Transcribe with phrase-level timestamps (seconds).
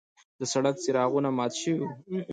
[0.39, 1.89] د سړک څراغونه مات شوي وو.